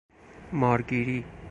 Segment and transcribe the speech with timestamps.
[0.59, 1.23] مار گیری